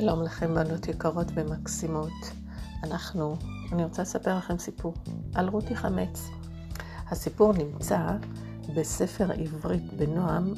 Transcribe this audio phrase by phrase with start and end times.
[0.00, 2.12] שלום לכם בנות יקרות ומקסימות.
[2.84, 3.36] אנחנו,
[3.72, 4.94] אני רוצה לספר לכם סיפור
[5.34, 6.28] על רותי חמץ.
[7.08, 7.98] הסיפור נמצא
[8.74, 10.52] בספר עברית בנועם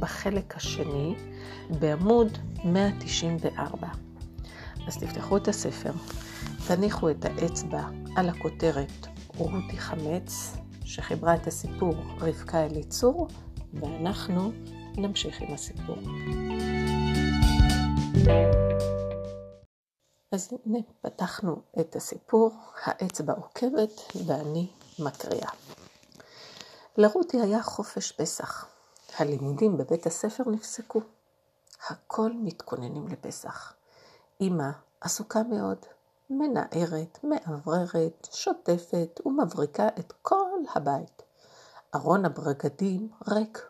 [0.00, 1.14] בחלק השני
[1.80, 3.88] בעמוד 194.
[4.86, 5.92] אז תפתחו את הספר,
[6.66, 7.84] תניחו את האצבע
[8.16, 13.28] על הכותרת רותי חמץ, שחיברה את הסיפור רבקה אליצור,
[13.74, 14.52] ואנחנו
[14.96, 15.96] נמשיך עם הסיפור.
[20.32, 22.50] אז הנה פתחנו את הסיפור,
[22.84, 24.68] האצבע עוקבת ואני
[24.98, 25.50] מקריאה.
[26.96, 28.66] לרותי היה חופש פסח.
[29.18, 31.00] הלימודים בבית הספר נפסקו.
[31.88, 33.72] הכל מתכוננים לפסח.
[34.40, 34.70] אמא
[35.00, 35.78] עסוקה מאוד,
[36.30, 41.22] מנערת, מאווררת, שוטפת ומבריקה את כל הבית.
[41.94, 43.68] ארון הבגדים ריק.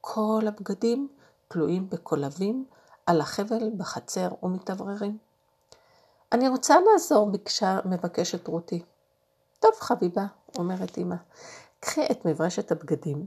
[0.00, 1.08] כל הבגדים
[1.48, 2.64] תלויים בקולבים
[3.08, 5.18] על החבל בחצר ומתאווררים.
[6.32, 8.82] אני רוצה לעזור, ביקשה, מבקשת רותי.
[9.60, 10.26] טוב, חביבה,
[10.58, 11.16] אומרת אמא,
[11.80, 13.26] קחי את מברשת הבגדים,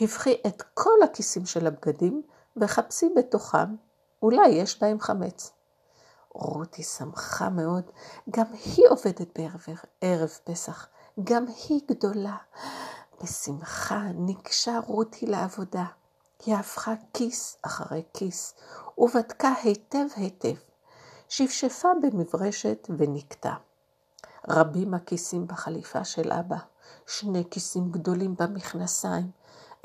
[0.00, 2.22] הבחי את כל הכיסים של הבגדים
[2.56, 3.76] וחפשי בתוכם,
[4.22, 5.52] אולי יש בהם חמץ.
[6.30, 7.84] רותי שמחה מאוד,
[8.30, 9.66] גם היא עובדת בערב
[10.00, 10.88] ערב פסח,
[11.24, 12.36] גם היא גדולה.
[13.22, 15.84] בשמחה ניגשה רותי לעבודה.
[16.44, 18.54] היא הפכה כיס אחרי כיס,
[18.98, 20.54] ובדקה היטב היטב.
[21.32, 23.52] שפשפה במברשת ונקטע.
[24.48, 26.56] רבים הכיסים בחליפה של אבא,
[27.06, 29.30] שני כיסים גדולים במכנסיים,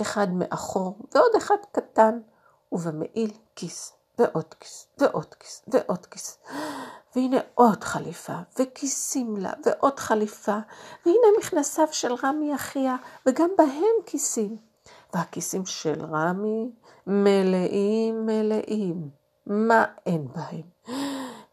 [0.02, 2.20] אחד מאחור ועוד אחד קטן,
[2.72, 6.38] ובמעיל כיס, ועוד כיס, ועוד כיס, ועוד כיס.
[7.16, 10.58] והנה עוד חליפה, וכיסים לה, ועוד חליפה,
[11.06, 14.58] והנה מכנסיו של רמי אחיה, וגם בהם כיסים.
[15.14, 16.72] והכיסים של רמי
[17.08, 19.10] מלאים מלאים,
[19.46, 20.98] מה אין בהם?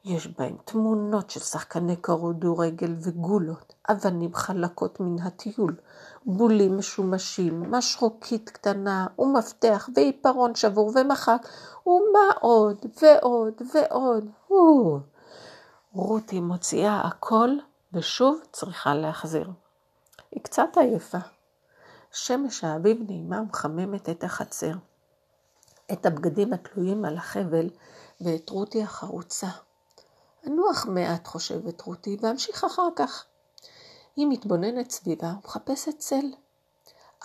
[0.05, 5.77] יש בהם תמונות של שחקני כדורגל וגולות, אבנים חלקות מן הטיול,
[6.27, 11.49] בולים משומשים, משרוקית קטנה, ומפתח, ועיפרון שבור ומחק,
[11.87, 14.29] ומה עוד, ועוד, ועוד.
[14.51, 14.99] או.
[15.93, 17.51] רותי מוציאה הכל,
[17.93, 19.51] ושוב צריכה להחזיר.
[20.31, 21.19] היא קצת עייפה.
[22.15, 24.73] שמש האביב נעימה ומחממת את החצר.
[25.93, 27.71] את הבגדים התלויים על החבל
[28.21, 29.47] ואת רותי החרוצה.
[30.47, 33.25] אנוח מעט, חושבת רותי, ואמשיך אחר כך.
[34.17, 36.33] היא מתבוננת סביבה ומחפשת צל.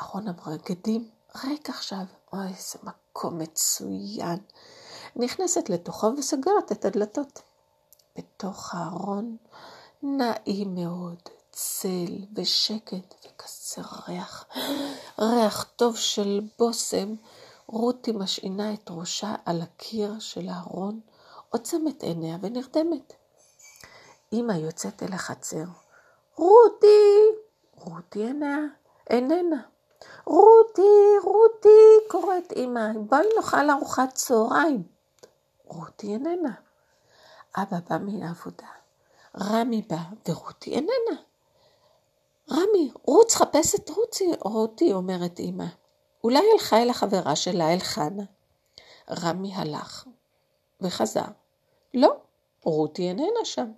[0.01, 1.09] ארון הבגדים
[1.44, 2.03] ריק עכשיו.
[2.33, 4.39] אוי, איזה מקום מצוין.
[5.16, 7.41] נכנסת לתוכו וסגרת את הדלתות.
[8.17, 9.38] בתוך הארון
[10.03, 11.19] נעים מאוד,
[11.61, 14.45] צל ושקט וכזה ריח,
[15.19, 17.15] ריח טוב של בושם.
[17.67, 20.99] רותי משעינה את ראשה על הקיר של הארון,
[21.49, 23.13] עוצמת עיניה ונרדמת.
[24.33, 25.63] אמא יוצאת אל החצר.
[26.35, 27.21] רותי!
[27.75, 28.67] רותי אינה,
[29.09, 29.61] איננה.
[30.25, 34.83] רותי, רותי, קוראת אמא, בואי נאכל ארוחת צהריים.
[35.65, 36.53] רותי איננה.
[37.57, 38.67] אבא בא מהעבודה.
[39.39, 39.97] רמי בא,
[40.27, 41.28] ורותי איננה.
[42.51, 45.65] רמי, רוץ, חפש את רוצי, רותי, אומרת אמא.
[46.23, 48.23] אולי הלכה אל החברה שלה, אל חנה.
[49.09, 50.05] רמי הלך
[50.81, 51.25] וחזר.
[51.93, 52.13] לא,
[52.63, 53.71] רותי איננה שם.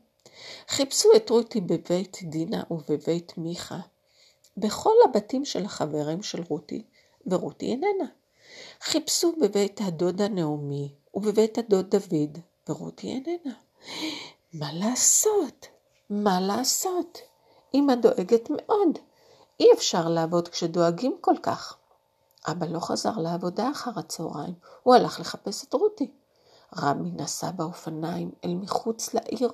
[0.68, 3.80] חיפשו את רותי בבית דינה ובבית מיכה,
[4.58, 6.84] בכל הבתים של החברים של רותי,
[7.26, 8.06] ורותי איננה.
[8.82, 12.38] חיפשו בבית הדודה נעמי ובבית הדוד דוד,
[12.70, 13.54] ורותי איננה.
[14.54, 15.68] מה לעשות?
[16.10, 17.18] מה לעשות?
[17.74, 19.00] אמא דואגת מאוד.
[19.60, 21.78] אי אפשר לעבוד כשדואגים כל כך.
[22.48, 26.12] אבא לא חזר לעבודה אחר הצהריים, הוא הלך לחפש את רותי.
[26.78, 29.52] רמי נסע באופניים אל מחוץ לעיר.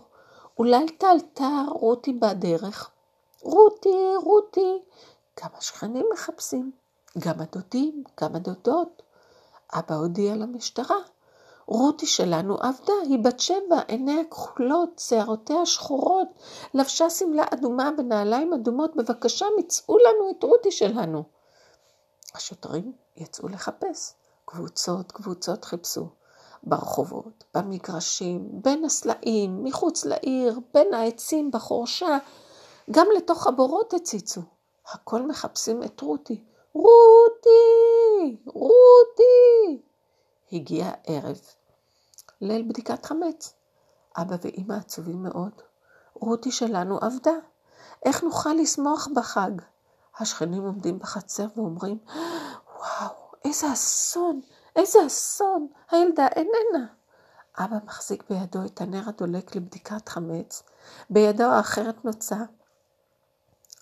[0.60, 2.90] אולי טלטה רותי בדרך.
[3.42, 4.82] רותי, רותי.
[5.44, 6.72] גם השכנים מחפשים,
[7.18, 9.02] גם הדודים, גם הדודות.
[9.74, 10.98] אבא הודיע למשטרה.
[11.68, 16.28] רותי שלנו עבדה, היא בת שבע, עיניה כחולות, שערותיה שחורות,
[16.74, 21.24] לבשה שמלה אדומה בנעליים אדומות, בבקשה מצאו לנו את רותי שלנו.
[22.36, 24.14] השוטרים יצאו לחפש,
[24.46, 26.08] קבוצות קבוצות חיפשו.
[26.64, 32.18] ברחובות, במגרשים, בין הסלעים, מחוץ לעיר, בין העצים, בחורשה,
[32.92, 34.42] גם לתוך הבורות הציצו.
[34.88, 36.44] הכל מחפשים את רותי.
[36.74, 38.38] רותי!
[38.46, 39.82] רותי!
[40.52, 41.40] הגיע ערב.
[42.42, 43.54] ליל בדיקת חמץ.
[44.18, 45.62] אבא ואמא עצובים מאוד.
[46.14, 47.32] רותי שלנו עבדה.
[48.06, 49.52] איך נוכל לשמוח בחג?
[50.20, 51.98] השכנים עומדים בחצר ואומרים,
[52.80, 53.16] וואו,
[53.46, 54.42] איזה אסון!
[54.76, 55.68] איזה אסון!
[55.92, 56.88] הילדה איננה.
[57.58, 60.64] אבא מחזיק בידו את הנר הדולק לבדיקת חמץ,
[61.10, 62.38] בידו האחרת נוצה.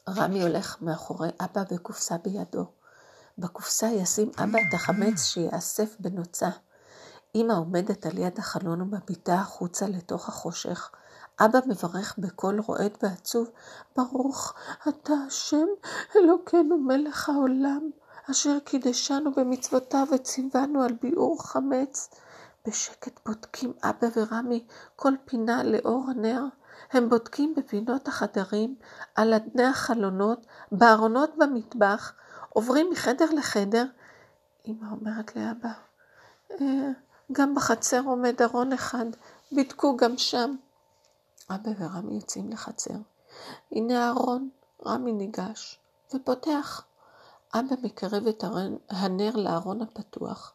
[0.10, 2.66] רמי הולך מאחורי אבא וקופסה בידו.
[3.38, 6.50] בקופסה ישים אבא את החמץ שיאסף בנוצה.
[7.36, 10.92] אמא עומדת על יד החלון ומביטה החוצה לתוך החושך.
[11.40, 13.50] אבא מברך בקול רועד ועצוב,
[13.98, 14.54] ברוך
[14.88, 15.66] אתה השם
[16.16, 17.90] אלוקינו מלך העולם,
[18.32, 22.10] אשר קידשנו במצוותיו וציוונו על ביעור חמץ.
[22.68, 24.66] בשקט בודקים אבא ורמי
[24.96, 26.44] כל פינה לאור הנר.
[26.92, 28.76] הם בודקים בפינות החדרים,
[29.16, 32.14] על אדני החלונות, בארונות במטבח,
[32.56, 33.86] עוברים מחדר לחדר.
[34.68, 35.70] אמא אומרת לאבא,
[36.52, 36.90] אה,
[37.32, 39.06] גם בחצר עומד ארון אחד,
[39.52, 40.56] בדקו גם שם.
[41.50, 42.94] אבא ורמי יוצאים לחצר.
[43.72, 44.50] הנה הארון,
[44.86, 45.80] רמי ניגש
[46.14, 46.86] ופותח.
[47.54, 48.44] אבא מקרב את
[48.90, 50.54] הנר לארון הפתוח.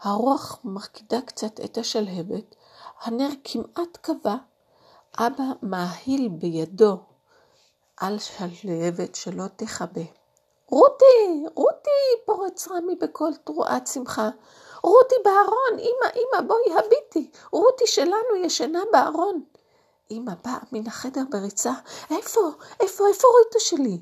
[0.00, 2.54] הרוח מרקידה קצת את השלהבת,
[3.02, 4.36] הנר כמעט כבה.
[5.18, 7.00] אבא מאהיל בידו
[7.96, 10.17] על שלהבת שלא תכבה.
[10.70, 14.28] רותי, רותי, פורץ רמי בקול תרועת שמחה.
[14.82, 19.44] רותי בארון, אמא, אמא, בואי הביטי, רותי שלנו ישנה בארון.
[20.10, 21.72] אמא באה מן החדר בריצה,
[22.10, 22.40] איפה,
[22.80, 24.00] איפה, איפה רותי שלי?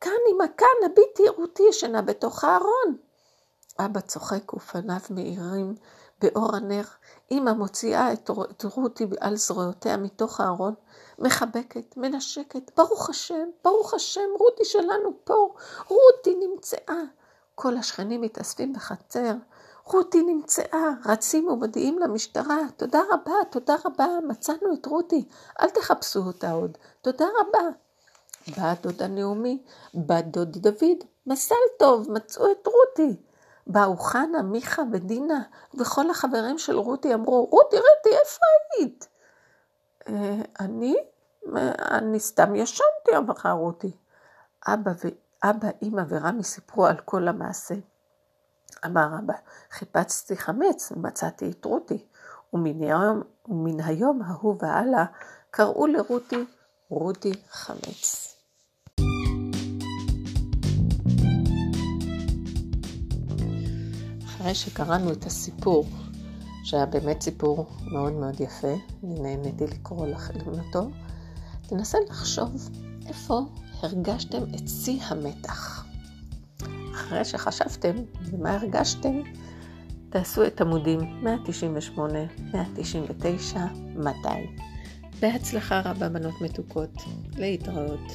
[0.00, 2.96] כאן, אמא, כאן, הביטי, רותי ישנה בתוך הארון.
[3.78, 5.74] אבא צוחק ופניו מאירים
[6.22, 6.84] באור הנר.
[7.30, 8.30] אמא מוציאה את,
[8.64, 10.74] רותי על זרועותיה מתוך הארון,
[11.18, 15.54] מחבקת, מנשקת, ברוך השם, ברוך השם, רותי שלנו פה,
[15.88, 17.02] רותי נמצאה.
[17.54, 19.32] כל השכנים מתאספים בחצר,
[19.84, 25.28] רותי נמצאה, רצים ומודיעים למשטרה, תודה רבה, תודה רבה, מצאנו את רותי,
[25.60, 27.68] אל תחפשו אותה עוד, תודה רבה.
[28.56, 29.62] באה דודה נעמי,
[29.94, 33.16] בא דוד דוד, מזל טוב, מצאו את רותי.
[33.66, 35.42] באו חנה, מיכה ודינה,
[35.74, 38.44] וכל החברים של רותי אמרו, רותי, רותי, איפה
[38.78, 39.08] היית?
[40.08, 40.96] אה, אני?
[41.90, 43.90] אני סתם ישנתי, אמרה רותי.
[44.66, 45.08] אבא, ו...
[45.44, 47.74] אבא, אמא ורמי סיפרו על כל המעשה.
[48.86, 49.34] אמר אבא,
[49.70, 52.06] חיפצתי חמץ ומצאתי את רותי,
[52.52, 55.04] ומן היום, ומן היום ההוא והלאה
[55.50, 56.44] קראו לרותי
[56.88, 58.25] רותי חמץ.
[64.46, 65.86] אחרי שקראנו את הסיפור,
[66.64, 70.90] שהיה באמת סיפור מאוד מאוד יפה, אני נהניתי לקרוא לכם אותו,
[71.68, 72.70] תנסה לחשוב
[73.06, 73.40] איפה
[73.82, 75.84] הרגשתם את שיא המתח.
[76.94, 79.20] אחרי שחשבתם ומה הרגשתם,
[80.10, 82.18] תעשו את עמודים 198,
[82.52, 83.66] 199,
[83.96, 84.56] 200.
[85.20, 87.02] בהצלחה רבה, בנות מתוקות.
[87.36, 88.12] להתראות.